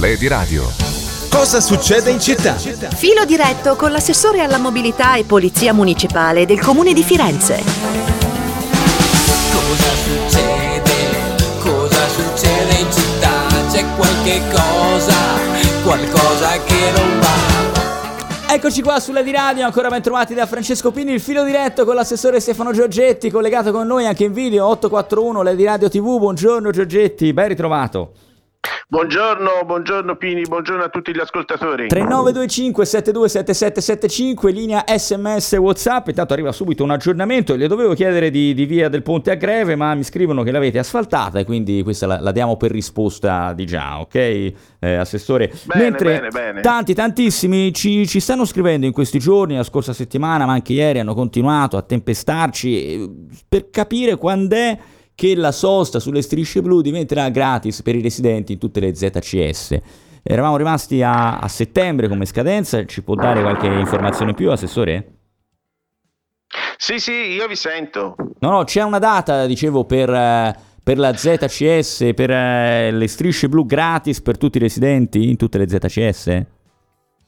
[0.00, 0.62] Lady Radio.
[1.28, 2.54] Cosa succede in città?
[2.54, 7.56] Filo diretto con l'assessore alla mobilità e polizia municipale del comune di Firenze.
[9.52, 10.92] Cosa succede?
[11.58, 13.46] Cosa succede in città?
[13.70, 15.16] C'è qualche cosa,
[15.82, 18.54] qualcosa che non va.
[18.54, 21.94] Eccoci qua sulla di radio, ancora ben trovati da Francesco Pini, il filo diretto con
[21.94, 26.18] l'assessore Stefano Giorgetti, collegato con noi anche in video 841 Lady Radio TV.
[26.18, 28.12] Buongiorno Giorgetti, ben ritrovato.
[28.90, 31.86] Buongiorno, buongiorno Pini, buongiorno a tutti gli ascoltatori.
[31.86, 38.66] 3925 727775 linea sms whatsapp intanto arriva subito un aggiornamento le dovevo chiedere di, di
[38.66, 42.18] via del ponte a greve ma mi scrivono che l'avete asfaltata e quindi questa la,
[42.20, 46.60] la diamo per risposta di già ok eh, assessore Bene, mentre bene, bene.
[46.60, 50.98] tanti tantissimi ci, ci stanno scrivendo in questi giorni la scorsa settimana ma anche ieri
[50.98, 53.10] hanno continuato a tempestarci eh,
[53.48, 54.78] per capire quando è
[55.14, 59.78] che la sosta sulle strisce blu diventerà gratis per i residenti in tutte le ZCS.
[60.22, 65.14] Eravamo rimasti a, a settembre come scadenza, ci può dare qualche informazione in più, Assessore?
[66.76, 68.16] Sì, sì, io vi sento.
[68.40, 73.48] No, no, c'è una data, dicevo, per, eh, per la ZCS, per eh, le strisce
[73.48, 76.46] blu gratis per tutti i residenti in tutte le ZCS?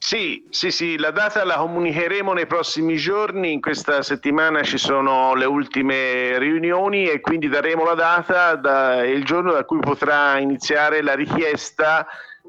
[0.05, 3.53] Sì, sì, sì, la data la comunicheremo nei prossimi giorni.
[3.53, 9.23] In questa settimana ci sono le ultime riunioni e quindi daremo la data da, il
[9.23, 12.05] giorno da cui potrà iniziare la richiesta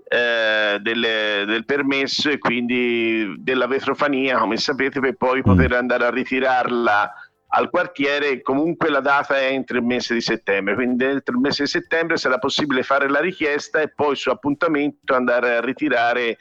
[0.08, 6.11] eh, del, del permesso e quindi della vetrofania, come sapete, per poi poter andare a
[6.11, 7.12] ritirarla
[7.55, 8.42] al quartiere.
[8.42, 12.16] Comunque la data è entro il mese di settembre, quindi entro il mese di settembre
[12.16, 16.36] sarà possibile fare la richiesta e poi su appuntamento andare a ritirare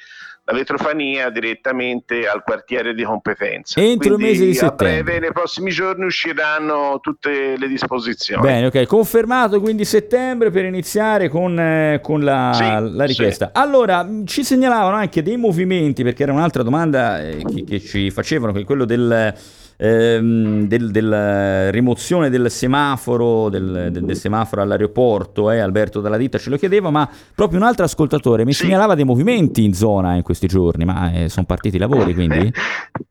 [0.46, 3.80] la vetrofania direttamente al quartiere di competenza.
[3.80, 5.04] Entro il mese di a settembre.
[5.04, 8.42] breve, nei prossimi giorni usciranno tutte le disposizioni.
[8.42, 13.52] Bene, ok, confermato quindi settembre per iniziare con, eh, con la, Sì, la richiesta.
[13.54, 18.12] Allora, mh, ci segnalavano anche dei movimenti, perché era un'altra domanda eh, che, che ci
[18.12, 19.34] facevano, che è quello del,
[19.78, 26.38] ehm, del- della rimozione del semaforo, del, del- del semaforo all'aeroporto, eh, Alberto Dalla Ditta
[26.38, 28.64] ce lo chiedeva, ma proprio un altro ascoltatore mi Sì.
[28.66, 32.52] segnalava dei movimenti in zona in questi giorni, ma eh, sono partiti i lavori quindi?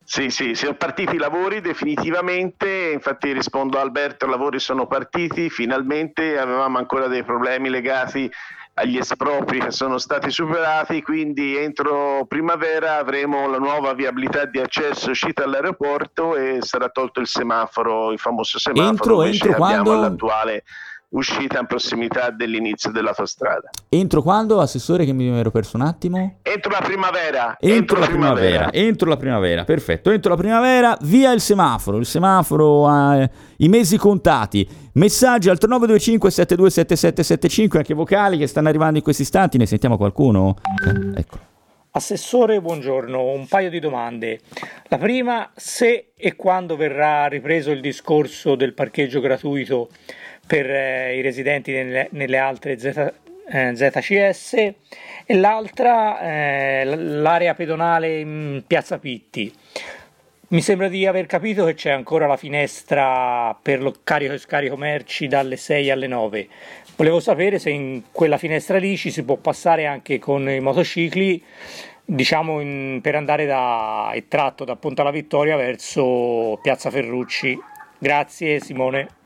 [0.05, 5.49] Sì, sì, sono partiti i lavori definitivamente, infatti rispondo a Alberto, i lavori sono partiti,
[5.49, 8.29] finalmente avevamo ancora dei problemi legati
[8.75, 15.07] agli espropri che sono stati superati, quindi entro primavera avremo la nuova viabilità di accesso
[15.07, 19.83] e uscita all'aeroporto e sarà tolto il semaforo, il famoso semaforo Entro- entro che abbiamo
[19.83, 19.91] quando?
[19.91, 20.63] all'attuale
[21.13, 23.69] uscita in prossimità dell'inizio dell'autostrada.
[23.89, 26.37] Entro quando, assessore, che mi ero perso un attimo?
[26.41, 30.11] Entro la primavera, Entro la primavera, entro la primavera, perfetto.
[30.11, 31.97] Entro la primavera, via il semaforo.
[31.97, 34.67] Il semaforo ha eh, i mesi contati.
[34.93, 39.57] Messaggi al 3925 727775, anche vocali che stanno arrivando in questi istanti.
[39.57, 40.55] Ne sentiamo qualcuno?
[40.85, 41.51] Eh, Ecco.
[41.95, 43.21] Assessore, buongiorno.
[43.21, 44.39] Un paio di domande.
[44.85, 49.89] La prima, se e quando verrà ripreso il discorso del parcheggio gratuito
[50.45, 53.13] per eh, i residenti nelle, nelle altre Z-
[53.49, 54.53] eh, ZCS
[55.25, 59.53] e l'altra, eh, l'area pedonale in Piazza Pitti.
[60.49, 64.77] Mi sembra di aver capito che c'è ancora la finestra per lo carico e scarico
[64.77, 66.47] merci dalle 6 alle 9.
[66.95, 71.43] Volevo sapere se in quella finestra lì ci si può passare anche con i motocicli,
[72.05, 77.57] diciamo in- per andare da il tratto da Ponte alla Vittoria verso Piazza Ferrucci.
[77.97, 79.21] Grazie Simone.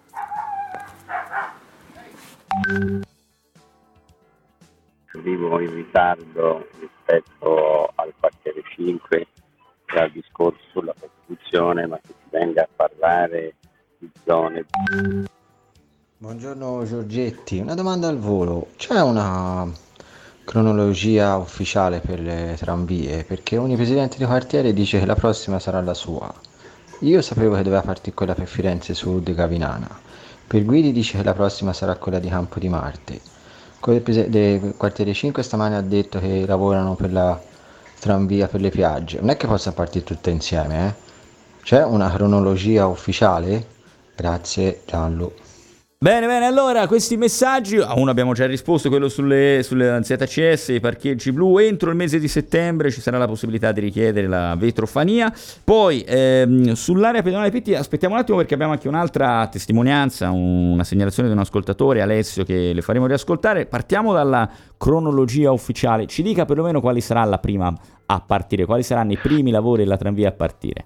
[5.22, 12.30] Vivo in ritardo rispetto al quartiere 5 e al discorso sulla Costituzione, ma che si
[12.30, 13.56] venga a parlare
[13.98, 14.66] di zone
[16.20, 18.70] Buongiorno Giorgetti, una domanda al volo.
[18.76, 19.72] C'è una
[20.44, 23.24] cronologia ufficiale per le tranvie?
[23.24, 26.34] Perché ogni presidente di quartiere dice che la prossima sarà la sua.
[27.02, 29.88] Io sapevo che doveva partire quella per Firenze Sud Gavinana.
[30.48, 33.20] Per Guidi dice che la prossima sarà quella di Campo di Marte.
[33.82, 37.38] Quello del quartiere 5 stamane ha detto che lavorano per la
[38.00, 39.20] tranvia per le piagge.
[39.20, 40.94] Non è che possano partire tutte insieme, eh?
[41.64, 43.68] C'è una cronologia ufficiale?
[44.16, 45.34] Grazie Gianlu.
[46.00, 50.80] Bene, bene, allora questi messaggi, a uno abbiamo già risposto, quello sulle, sulle ZCS, i
[50.80, 55.34] parcheggi blu, entro il mese di settembre ci sarà la possibilità di richiedere la vetrofania,
[55.64, 60.84] poi ehm, sull'area pedonale Pitti aspettiamo un attimo perché abbiamo anche un'altra testimonianza, un- una
[60.84, 64.48] segnalazione di un ascoltatore, Alessio, che le faremo riascoltare, partiamo dalla
[64.78, 67.74] cronologia ufficiale, ci dica perlomeno quali sarà la prima
[68.06, 70.86] a partire, quali saranno i primi lavori della tranvia a partire.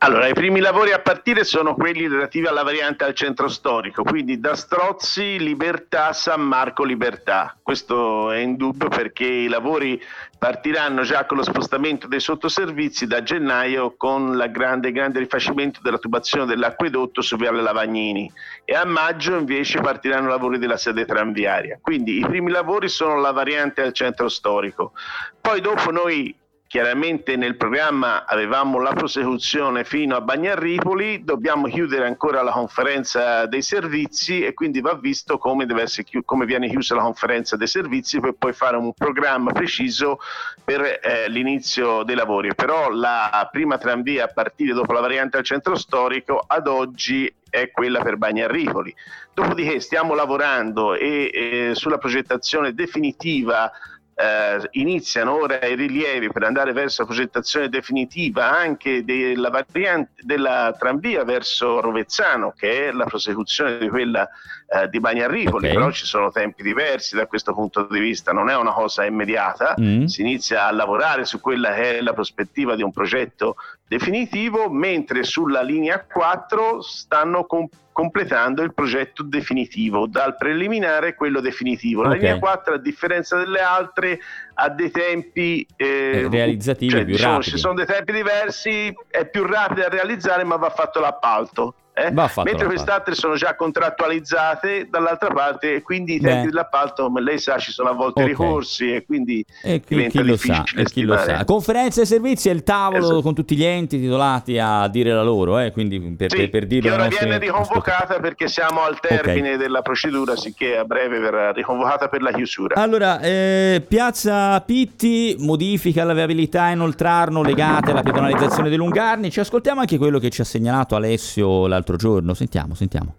[0.00, 4.38] Allora, i primi lavori a partire sono quelli relativi alla variante al centro storico, quindi
[4.38, 7.58] da Strozzi, Libertà, San Marco, Libertà.
[7.60, 10.00] Questo è indubbio perché i lavori
[10.38, 15.98] partiranno già con lo spostamento dei sottoservizi da gennaio con il grande, grande rifacimento della
[15.98, 18.30] tubazione dell'acquedotto su Viale Lavagnini
[18.64, 21.76] e a maggio invece partiranno i lavori della sede tranviaria.
[21.82, 24.92] Quindi i primi lavori sono la variante al centro storico.
[25.40, 26.32] Poi dopo noi
[26.68, 33.62] Chiaramente nel programma avevamo la prosecuzione fino a Bagnarripoli, dobbiamo chiudere ancora la conferenza dei
[33.62, 35.64] servizi e quindi va visto come,
[36.04, 40.18] chi- come viene chiusa la conferenza dei servizi per poi fare un programma preciso
[40.62, 42.54] per eh, l'inizio dei lavori.
[42.54, 47.70] Però la prima tranvia a partire dopo la variante al centro storico ad oggi è
[47.70, 48.94] quella per Bagnarripoli.
[49.32, 53.72] Dopodiché stiamo lavorando e, e sulla progettazione definitiva
[54.20, 60.74] eh, iniziano ora i rilievi per andare verso la progettazione definitiva anche della variante della
[60.76, 64.28] tranvia verso Rovezzano, che è la prosecuzione di quella
[64.66, 65.72] eh, di Bagnarripoli, okay.
[65.72, 69.76] però ci sono tempi diversi da questo punto di vista, non è una cosa immediata,
[69.80, 70.06] mm.
[70.06, 73.54] si inizia a lavorare su quella che è la prospettiva di un progetto
[73.86, 77.68] definitivo, mentre sulla linea 4 stanno com-
[77.98, 82.02] completando il progetto definitivo, dal preliminare quello definitivo.
[82.02, 82.20] La okay.
[82.20, 84.20] linea 4, a differenza delle altre,
[84.54, 87.50] ha dei tempi eh, eh realizzativi cioè, più diciamo, rapidi.
[87.50, 91.74] Ci sono dei tempi diversi, è più rapido da realizzare, ma va fatto l'appalto.
[91.98, 92.12] Eh?
[92.12, 96.46] mentre queste altre sono già contrattualizzate dall'altra parte e quindi i tempi Beh.
[96.46, 98.32] dell'appalto come lei sa ci sono a volte okay.
[98.32, 101.44] ricorsi e quindi e chi, chi lo sa, e chi lo sa.
[101.44, 103.22] conferenze e servizi è il tavolo esatto.
[103.22, 105.72] con tutti gli enti titolati a dire la loro eh?
[105.72, 107.26] quindi per, sì, per, per dire che ora nostre...
[107.26, 109.56] viene riconvocata perché siamo al termine okay.
[109.56, 116.04] della procedura sicché a breve verrà riconvocata per la chiusura allora eh, Piazza Pitti modifica
[116.04, 120.42] la viabilità in Oltrarno legate alla pedonalizzazione dei Lungarni ci ascoltiamo anche quello che ci
[120.42, 122.34] ha segnalato Alessio l'altro l'altro giorno.
[122.34, 123.14] Sentiamo, sentiamo.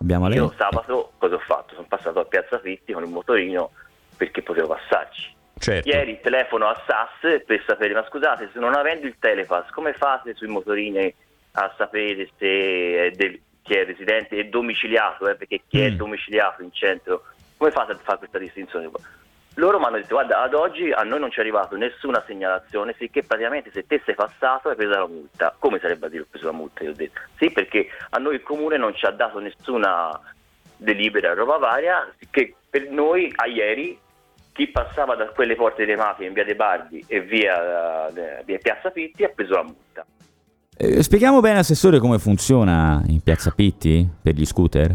[0.00, 1.74] Abbiamo Io sabato cosa ho fatto?
[1.74, 3.70] Sono passato a Piazza Fitti con il motorino
[4.16, 5.34] perché potevo passarci.
[5.58, 5.88] Certo.
[5.88, 10.34] Ieri telefono a SAS per sapere, ma scusate, se non avendo il telepass, come fate
[10.34, 11.12] sui motorini
[11.52, 15.28] a sapere se è del, chi è residente e domiciliato?
[15.28, 15.34] Eh?
[15.34, 15.84] Perché chi mm.
[15.84, 17.24] è domiciliato in centro,
[17.56, 18.90] come fate a fare questa distinzione?
[19.56, 22.94] Loro mi hanno detto guarda ad oggi a noi non ci è arrivata nessuna segnalazione
[22.98, 25.54] sicché praticamente se te sei passato hai preso la multa.
[25.58, 27.20] Come sarebbe a dire ho preso la multa io ho detto.
[27.38, 30.20] Sì perché a noi il comune non ci ha dato nessuna
[30.76, 33.98] delibera roba varia che per noi a ieri
[34.52, 38.58] chi passava da quelle porte dei mafie in via De Bardi e via, eh, via
[38.58, 40.06] Piazza Pitti ha preso la multa.
[40.78, 44.94] Eh, spieghiamo bene assessore come funziona in Piazza Pitti per gli scooter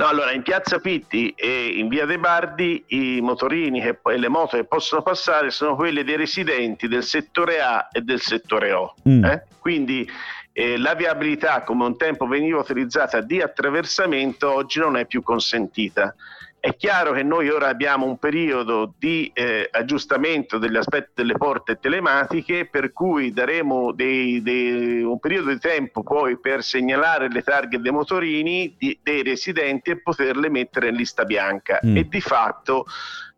[0.00, 4.56] No, allora in Piazza Pitti e in Via De Bardi i motorini e le moto
[4.56, 8.94] che possono passare sono quelle dei residenti del settore A e del settore O.
[9.06, 9.24] Mm.
[9.26, 9.44] Eh?
[9.58, 10.10] Quindi
[10.54, 16.14] eh, la viabilità, come un tempo veniva utilizzata di attraversamento, oggi non è più consentita.
[16.60, 21.78] È chiaro che noi ora abbiamo un periodo di eh, aggiustamento degli aspetti delle porte
[21.80, 27.80] telematiche per cui daremo dei, dei, un periodo di tempo poi per segnalare le targhe
[27.80, 31.96] dei motorini di, dei residenti e poterle mettere in lista bianca mm.
[31.96, 32.84] e di fatto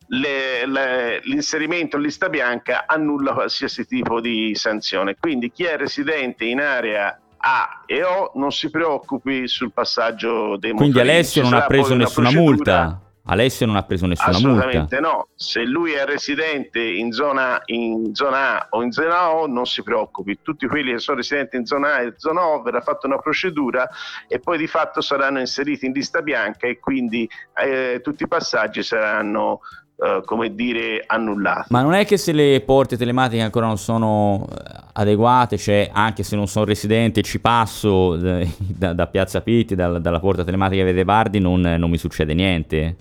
[0.08, 5.14] le, le, l'inserimento in lista bianca annulla qualsiasi tipo di sanzione.
[5.14, 10.72] Quindi chi è residente in area a e O non si preoccupi sul passaggio dei
[10.72, 11.10] Quindi motorini.
[11.10, 13.00] Alessio non ha preso nessuna multa.
[13.24, 15.00] Alessio non ha preso nessuna Assolutamente multa.
[15.00, 15.28] no.
[15.34, 19.82] Se lui è residente in zona, in zona, A o in zona O, non si
[19.82, 20.38] preoccupi.
[20.42, 23.88] Tutti quelli che sono residenti in zona A e zona O verrà fatta una procedura
[24.26, 27.28] e poi di fatto saranno inseriti in lista bianca e quindi
[27.62, 29.60] eh, tutti i passaggi saranno
[29.94, 31.66] Uh, come dire, annullati.
[31.68, 34.54] Ma non è che se le porte telematiche ancora non sono eh,
[34.94, 40.00] adeguate, cioè anche se non sono residente ci passo eh, da, da Piazza Pitti, da,
[40.00, 42.96] dalla porta telematica Vede Bardi, non, non mi succede niente?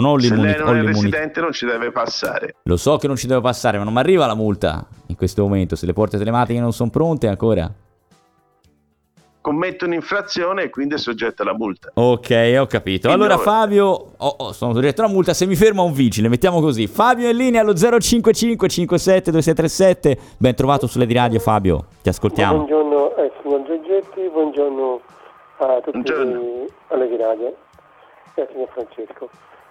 [0.00, 0.58] Non ho l'immunità.
[0.58, 2.54] Se lei non è residente non ci deve passare.
[2.62, 5.42] Lo so che non ci deve passare, ma non mi arriva la multa in questo
[5.42, 5.74] momento.
[5.74, 7.70] Se le porte telematiche non sono pronte ancora.
[9.40, 11.90] Commette un'infrazione e quindi è soggetto alla multa.
[11.94, 13.08] Ok, ho capito.
[13.08, 13.42] Quindi allora ora...
[13.42, 13.86] Fabio,
[14.16, 16.86] oh, oh, sono soggetto alla multa, se mi ferma un vigile, mettiamo così.
[16.86, 20.18] Fabio è in linea allo 055 57 2637.
[20.36, 22.56] Ben trovato sulle di radio Fabio, ti ascoltiamo.
[22.56, 25.00] Buongiorno eh, signor Giorgetti, buongiorno
[25.58, 26.66] a tutti buongiorno.
[26.88, 27.56] alle di radio
[28.34, 29.30] e al signor Francesco.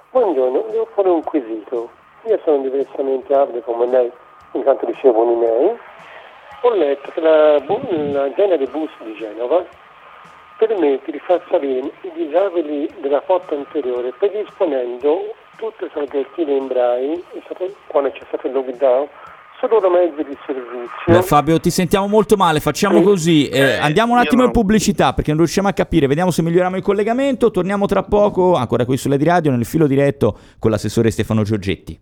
[0.09, 1.89] Buongiorno, devo fare un quesito.
[2.23, 4.09] Io sono diversamente abile come lei,
[4.53, 5.77] intanto ricevo miei.
[6.61, 9.65] Ho letto che la, la genere bus di Genova
[10.57, 17.21] permette di far salire i disabili della porta anteriore predisponendo tutte le salvative in braille,
[17.87, 19.09] quando c'è stato il lockdown,
[19.69, 20.89] loro mezzi di servizio.
[21.07, 25.31] Beh, Fabio, ti sentiamo molto male, facciamo così, eh, andiamo un attimo in pubblicità perché
[25.31, 29.17] non riusciamo a capire, vediamo se miglioriamo il collegamento, torniamo tra poco, ancora qui sulle
[29.17, 31.99] di radio, nel filo diretto con l'assessore Stefano Giorgetti.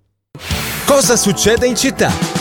[0.86, 2.35] Cosa succede in città?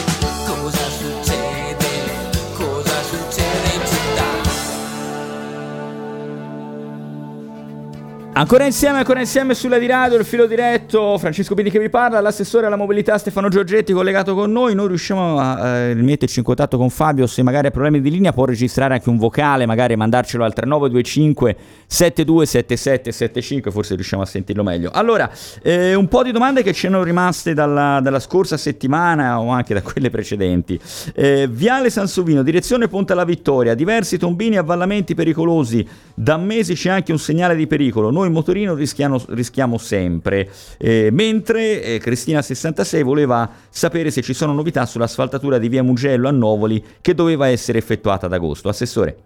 [8.36, 12.18] Ancora insieme, ancora insieme sulla di radio, il filo diretto, Francesco Pini che vi parla,
[12.20, 16.76] l'assessore alla mobilità Stefano Giorgetti collegato con noi, noi riusciamo a eh, metterci in contatto
[16.76, 20.42] con Fabio, se magari ha problemi di linea può registrare anche un vocale, magari mandarcelo
[20.42, 24.90] al 3925 727775, forse riusciamo a sentirlo meglio.
[24.92, 25.30] Allora,
[25.62, 29.74] eh, un po' di domande che ci erano rimaste dalla, dalla scorsa settimana o anche
[29.74, 30.76] da quelle precedenti.
[31.14, 36.90] Eh, Viale Sansovino, direzione Ponte alla Vittoria, diversi tombini e avvallamenti pericolosi, da mesi c'è
[36.90, 40.50] anche un segnale di pericolo, noi motorino rischiamo, rischiamo sempre.
[40.78, 46.32] Eh, mentre eh, Cristina66 voleva sapere se ci sono novità sull'asfaltatura di via Mugello a
[46.32, 48.68] Novoli che doveva essere effettuata ad agosto.
[48.68, 49.16] Assessore.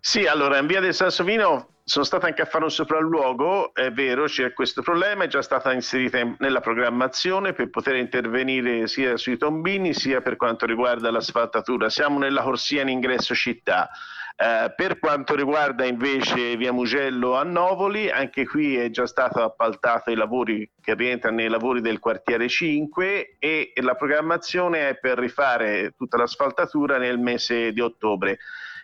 [0.00, 4.24] Sì, allora in via del Sansovino sono stato anche a fare un sopralluogo, è vero,
[4.24, 9.36] c'è questo problema, è già stata inserita in- nella programmazione per poter intervenire sia sui
[9.36, 11.90] tombini sia per quanto riguarda l'asfaltatura.
[11.90, 13.90] Siamo nella corsia in ingresso città.
[14.36, 20.10] Eh, per quanto riguarda invece via Mugello a Novoli, anche qui è già stato appaltato
[20.10, 25.92] i lavori che rientrano nei lavori del quartiere 5 e la programmazione è per rifare
[25.96, 28.38] tutta l'asfaltatura nel mese di ottobre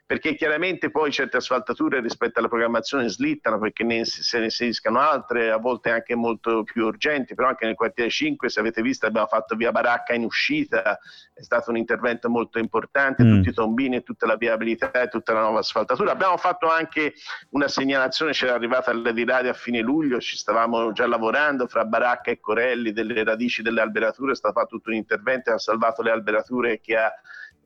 [0.06, 5.50] perché chiaramente poi certe asfaltature rispetto alla programmazione slittano perché ne, se ne inseriscano altre,
[5.50, 9.26] a volte anche molto più urgenti, però anche nel quartiere 5, se avete visto, abbiamo
[9.26, 10.96] fatto via Baracca in uscita,
[11.34, 13.34] è stato un intervento molto importante, Mm.
[13.36, 16.12] tutti i tombini, tutta la viabilità e tutta la nuova asfaltatura.
[16.12, 17.14] Abbiamo fatto anche
[17.50, 22.30] una segnalazione, c'era arrivata di radio a fine luglio, ci stavamo già lavorando fra Baracca
[22.30, 26.12] e Corelli, delle radici delle alberature, è stato fatto tutto un intervento, ha salvato le
[26.12, 27.12] alberature che ha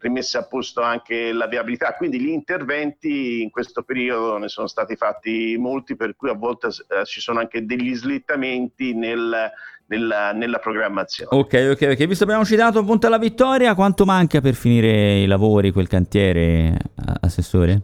[0.00, 1.94] rimesso a posto anche la viabilità.
[1.94, 6.68] Quindi gli interventi in questo periodo ne sono stati fatti molti, per cui a volte
[6.68, 9.50] eh, ci sono anche degli slittamenti nel-
[9.86, 11.30] nella, nella programmazione.
[11.32, 11.96] Ok, ok, ok.
[12.06, 16.76] Visto che abbiamo citato Ponte alla Vittoria, quanto manca per finire i lavori, quel cantiere,
[16.94, 17.80] a- Assessore?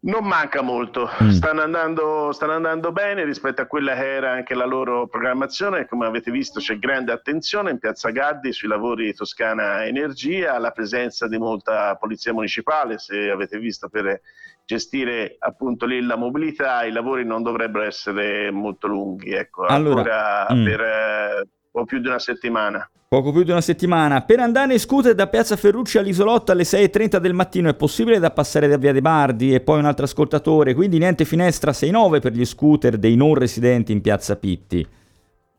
[0.00, 1.30] Non manca molto, Mm.
[1.30, 5.86] stanno, andando, stanno andando bene rispetto a quella che era anche la loro programmazione.
[5.86, 10.70] Come avete visto c'è grande attenzione in Piazza Gaddi sui lavori di Toscana Energia, la
[10.70, 14.20] presenza di molta polizia municipale, se avete visto per
[14.64, 20.54] gestire appunto lì la mobilità, i lavori non dovrebbero essere molto lunghi, ecco, Allora, ancora
[20.54, 20.64] mm.
[20.64, 21.46] per
[21.78, 22.90] eh, un po' più di una settimana.
[23.08, 24.20] Poco più di una settimana.
[24.20, 28.30] Per andare in scooter da Piazza Ferrucci all'isolotto alle 6.30 del mattino è possibile da
[28.30, 32.32] passare da Via De Bardi e poi un altro ascoltatore, quindi niente finestra 6.9 per
[32.32, 34.86] gli scooter dei non residenti in Piazza Pitti.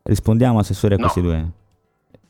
[0.02, 1.02] Rispondiamo, Assessore, a No.
[1.02, 1.50] questi due.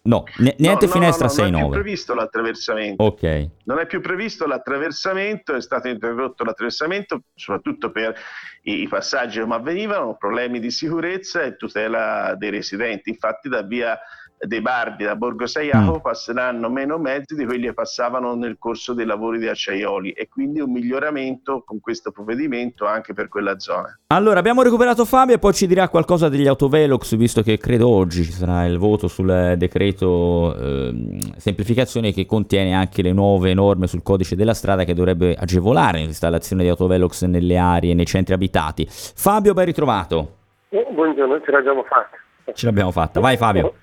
[0.03, 1.71] No, ne- niente No, finestra no, no, Non è più 6.9.
[1.73, 3.03] previsto l'attraversamento.
[3.05, 3.49] Ok.
[3.65, 8.15] Non è più previsto l'attraversamento, è stato interrotto l'attraversamento soprattutto per
[8.63, 13.11] i, i passaggi come avvenivano, problemi di sicurezza e tutela dei residenti.
[13.11, 13.99] Infatti da via
[14.47, 16.01] dei Bardi, da Borgo Saiaco, Mm.
[16.01, 20.61] passeranno meno mezzi di quelli che passavano nel corso dei lavori di Acciaioli e quindi
[20.61, 23.99] un miglioramento con questo provvedimento anche per quella zona.
[24.07, 28.25] Allora, abbiamo recuperato Fabio e poi ci dirà qualcosa degli autovelox, visto che credo oggi
[28.25, 33.87] ci sarà il voto sul eh, decreto ehm, semplificazione che contiene anche le nuove norme
[33.87, 38.87] sul codice della strada che dovrebbe agevolare l'installazione di autovelox nelle aree, nei centri abitati.
[38.89, 40.37] Fabio, ben ritrovato.
[40.71, 42.17] Eh, buongiorno, ce l'abbiamo fatta.
[42.55, 43.21] Ce l'abbiamo fatta.
[43.21, 43.75] Vai Fabio.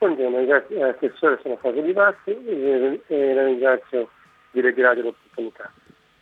[0.00, 4.08] Buongiorno, ringrazio l'assessore, sono stato di Bassi e, la ringrazio
[4.50, 5.70] di ritirare l'opportunità.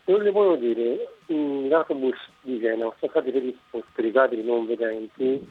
[0.06, 5.48] Le volevo dire, in l'autobus di Genova sono stati predisposti per i non vedenti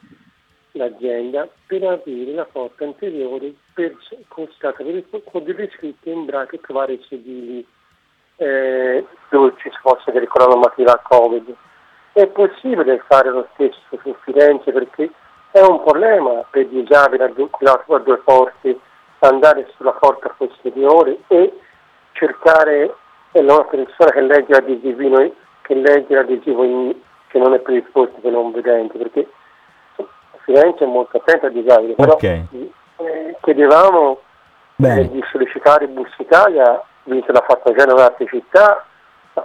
[0.72, 3.96] l'azienda per aprire la porta anteriore per,
[4.28, 7.66] con, stata predispo- con delle scritte in braille e trovare i sedili
[8.36, 11.54] eh, dove ci fosse delle la normativa Covid.
[12.12, 15.10] È possibile fare lo stesso su Firenze perché
[15.50, 18.78] è un problema per gli disabili a due, a due porte
[19.20, 21.58] andare sulla porta posteriore e
[22.12, 22.94] cercare
[23.32, 26.94] una persona che legge l'adesivo, che legge l'adesivo in-
[27.28, 29.28] che non è predisposto per non vedenti perché
[30.44, 32.22] Firenze è molto attenta ai disabili però Ok.
[32.22, 34.20] eh, chiedevamo
[34.82, 38.84] eh, di sollecitare Bus Italia visto l'ha fatto Genova altre città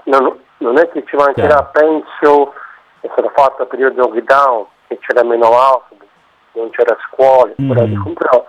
[0.04, 2.54] non, non è che ci mancherà penso
[3.02, 5.93] è stato fatto a periodo lockdown che c'era meno autobus
[6.56, 7.68] non c'era scuole Mm.
[7.70, 8.46] però-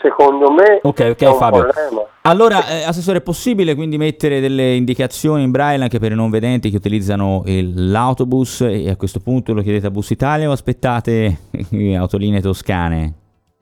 [0.00, 1.62] secondo me Ok, ok, è un Fabio.
[1.64, 6.14] problema Allora, eh, Assessore, è possibile quindi mettere delle indicazioni in braille anche per i
[6.14, 10.48] non vedenti che utilizzano il- l'autobus e a questo punto lo chiedete a Bus Italia
[10.48, 11.38] o aspettate
[11.98, 13.14] autolinee toscane?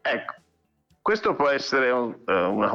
[0.02, 0.34] Ecco,
[1.00, 2.32] questo può essere un, uh,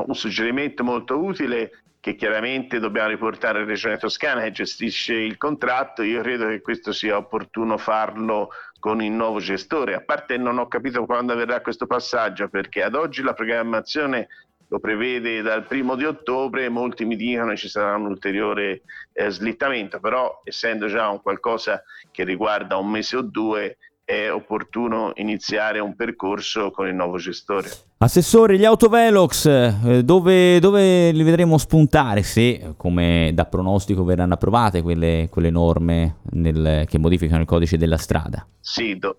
[0.07, 6.01] un, suggerimento molto utile che chiaramente dobbiamo riportare alla Regione Toscana che gestisce il contratto.
[6.01, 9.93] Io credo che questo sia opportuno farlo con il nuovo gestore.
[9.93, 14.27] A parte non ho capito quando avverrà questo passaggio perché ad oggi la programmazione
[14.67, 18.81] lo prevede dal primo di ottobre, molti mi dicono che ci sarà un ulteriore
[19.13, 25.11] eh, slittamento, però essendo già un qualcosa che riguarda un mese o due, è opportuno
[25.15, 27.69] iniziare un percorso con il nuovo gestore.
[27.97, 34.81] Assessore, gli autovelox, eh, dove, dove, li vedremo spuntare se, come da pronostico, verranno approvate
[34.81, 38.45] quelle, quelle norme nel, che modificano il codice della strada?
[38.59, 39.17] Sì, do,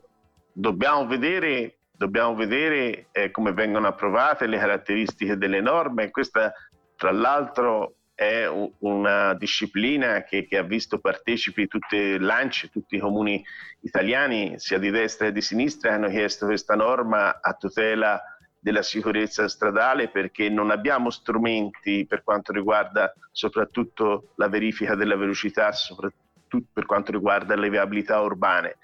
[0.52, 6.10] dobbiamo vedere dobbiamo vedere eh, come vengono approvate le caratteristiche delle norme.
[6.10, 6.52] Questa,
[6.96, 8.46] tra l'altro, è
[8.78, 13.42] una disciplina che, che, ha visto partecipi tutte l'ANCI, tutti i comuni
[13.80, 18.20] italiani, sia di destra che di sinistra, hanno chiesto questa norma a tutela
[18.58, 25.72] della sicurezza stradale perché non abbiamo strumenti per quanto riguarda soprattutto la verifica della velocità,
[25.72, 28.76] soprattutto per quanto riguarda le viabilità urbane.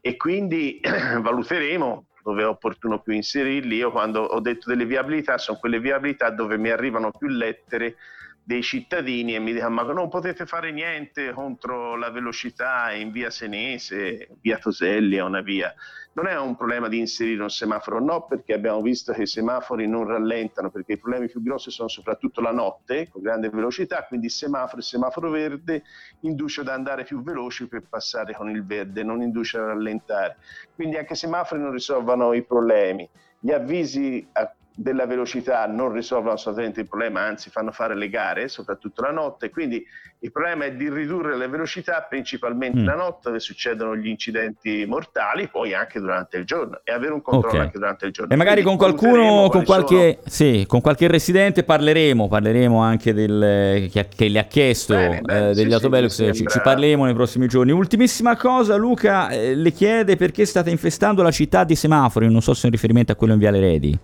[0.00, 3.76] E quindi valuteremo dove è opportuno più inserirli.
[3.76, 7.96] Io quando ho detto delle viabilità sono quelle viabilità dove mi arrivano più lettere
[8.44, 13.30] dei cittadini e mi dicono ma non potete fare niente contro la velocità in via
[13.30, 15.72] Senese, via Toselli è una via.
[16.14, 19.88] Non è un problema di inserire un semaforo, no, perché abbiamo visto che i semafori
[19.88, 24.26] non rallentano, perché i problemi più grossi sono soprattutto la notte, con grande velocità, quindi
[24.26, 25.84] il semaforo, il semaforo verde
[26.20, 30.36] induce ad andare più veloci per passare con il verde, non induce a rallentare.
[30.74, 33.08] Quindi anche i semafori non risolvono i problemi.
[33.40, 38.48] Gli avvisi a della velocità non risolvono assolutamente il problema, anzi fanno fare le gare,
[38.48, 39.84] soprattutto la notte, quindi
[40.20, 42.84] il problema è di ridurre le velocità principalmente mm.
[42.84, 47.22] la notte dove succedono gli incidenti mortali, poi anche durante il giorno e avere un
[47.22, 47.66] controllo okay.
[47.66, 48.32] anche durante il giorno.
[48.32, 53.88] E magari quindi con qualcuno, con qualche, sì, con qualche, residente parleremo, parleremo anche del,
[53.90, 57.04] che, che le ha chiesto bene, bene, eh, degli sì, autobellux, sì, ci, ci, parleremo
[57.04, 57.72] nei prossimi giorni.
[57.72, 62.54] Ultimissima cosa, Luca eh, le chiede perché state infestando la città di semafori, non so
[62.54, 63.98] se è un riferimento a quello in Viale Redi.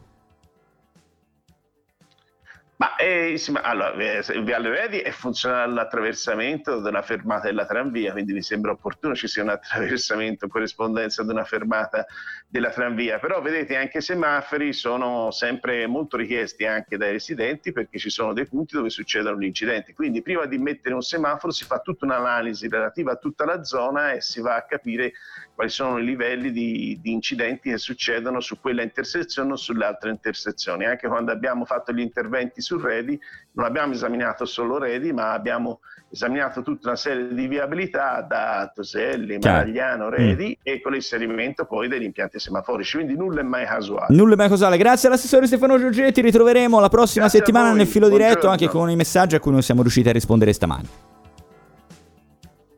[2.81, 8.43] Ma eh, allora, eh, Viale Redi è funzionale l'attraversamento della fermata della tranvia, quindi mi
[8.43, 12.07] sembra opportuno ci sia un attraversamento in corrispondenza ad una fermata
[12.47, 17.99] della tranvia, però vedete anche i semafori sono sempre molto richiesti anche dai residenti perché
[17.99, 21.65] ci sono dei punti dove succedono gli incidenti, quindi prima di mettere un semaforo si
[21.65, 25.15] fa tutta un'analisi relativa a tutta la zona e si va a capire
[25.59, 30.11] quali sono i livelli di, di incidenti che succedono su quella intersezione o sulle altre
[30.11, 30.85] intersezioni.
[30.85, 33.19] Anche quando abbiamo fatto gli interventi su Redi,
[33.55, 39.39] non abbiamo esaminato solo Redi, ma abbiamo esaminato tutta una serie di viabilità da Toselli,
[39.39, 40.63] Maragliano, Redi mm.
[40.63, 44.15] e con l'inserimento poi degli impianti semaforici, quindi nulla è mai casuale.
[44.15, 44.77] Nulla è mai casuale.
[44.77, 48.33] Grazie all'assessore Stefano Giorgetti, ritroveremo la prossima Grazie settimana nel filo Buongiorno.
[48.33, 50.89] diretto anche con i messaggi a cui non siamo riusciti a rispondere stamani.